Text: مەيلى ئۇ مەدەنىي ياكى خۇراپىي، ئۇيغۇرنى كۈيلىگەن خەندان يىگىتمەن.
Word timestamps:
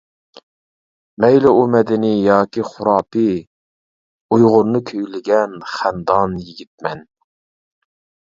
مەيلى 1.23 1.49
ئۇ 1.57 1.65
مەدەنىي 1.73 2.15
ياكى 2.27 2.63
خۇراپىي، 2.69 3.35
ئۇيغۇرنى 4.37 4.81
كۈيلىگەن 4.93 5.55
خەندان 5.75 6.35
يىگىتمەن. 6.47 7.05